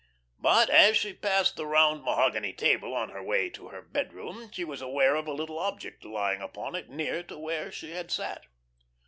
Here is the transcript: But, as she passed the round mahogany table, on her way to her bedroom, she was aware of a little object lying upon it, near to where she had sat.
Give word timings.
But, 0.39 0.71
as 0.71 0.97
she 0.97 1.13
passed 1.13 1.57
the 1.57 1.67
round 1.67 2.03
mahogany 2.03 2.53
table, 2.53 2.95
on 2.95 3.09
her 3.09 3.21
way 3.21 3.51
to 3.51 3.67
her 3.67 3.83
bedroom, 3.83 4.49
she 4.51 4.63
was 4.63 4.81
aware 4.81 5.13
of 5.13 5.27
a 5.27 5.31
little 5.31 5.59
object 5.59 6.03
lying 6.03 6.41
upon 6.41 6.73
it, 6.73 6.89
near 6.89 7.21
to 7.21 7.37
where 7.37 7.71
she 7.71 7.91
had 7.91 8.09
sat. 8.09 8.47